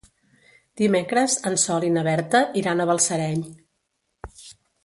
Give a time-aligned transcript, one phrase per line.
[0.81, 3.47] Dimecres en Sol i na Berta iran a Balsareny.